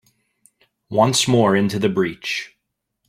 [0.89, 2.57] Once more into the breach